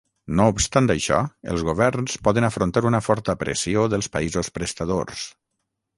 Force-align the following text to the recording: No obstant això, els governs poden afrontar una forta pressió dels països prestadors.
No 0.37 0.45
obstant 0.53 0.87
això, 0.93 1.19
els 1.53 1.65
governs 1.67 2.17
poden 2.29 2.47
afrontar 2.49 2.85
una 2.93 3.03
forta 3.09 3.35
pressió 3.45 3.85
dels 3.95 4.11
països 4.17 4.51
prestadors. 4.57 5.29